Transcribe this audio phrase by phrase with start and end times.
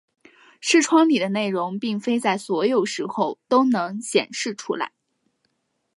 [0.59, 4.93] 视窗里的内容并非在所有时候都能显示出来。